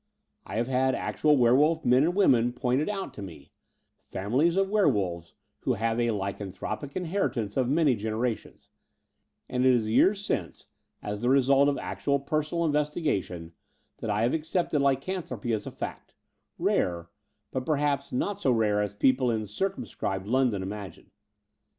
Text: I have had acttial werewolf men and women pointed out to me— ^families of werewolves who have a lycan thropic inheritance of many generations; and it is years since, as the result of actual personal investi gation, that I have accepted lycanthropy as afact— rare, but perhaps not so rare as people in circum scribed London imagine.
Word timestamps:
I 0.47 0.55
have 0.55 0.65
had 0.65 0.95
acttial 0.95 1.37
werewolf 1.37 1.85
men 1.85 2.01
and 2.01 2.15
women 2.15 2.53
pointed 2.53 2.89
out 2.89 3.13
to 3.13 3.21
me— 3.21 3.51
^families 4.11 4.57
of 4.57 4.67
werewolves 4.67 5.35
who 5.59 5.73
have 5.73 5.99
a 5.99 6.07
lycan 6.09 6.51
thropic 6.51 6.95
inheritance 6.95 7.55
of 7.55 7.69
many 7.69 7.95
generations; 7.95 8.69
and 9.47 9.63
it 9.63 9.71
is 9.71 9.91
years 9.91 10.25
since, 10.25 10.69
as 11.03 11.21
the 11.21 11.29
result 11.29 11.69
of 11.69 11.77
actual 11.77 12.17
personal 12.19 12.67
investi 12.67 13.05
gation, 13.05 13.51
that 13.99 14.09
I 14.09 14.23
have 14.23 14.33
accepted 14.33 14.81
lycanthropy 14.81 15.53
as 15.53 15.65
afact— 15.67 16.15
rare, 16.67 17.11
but 17.51 17.63
perhaps 17.63 18.11
not 18.11 18.41
so 18.41 18.51
rare 18.51 18.81
as 18.81 18.95
people 18.95 19.29
in 19.29 19.45
circum 19.45 19.85
scribed 19.85 20.25
London 20.25 20.63
imagine. 20.63 21.11